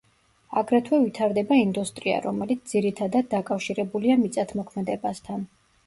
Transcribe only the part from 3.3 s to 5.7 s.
დაკავშირებულია მიწათმოქმედებასთან.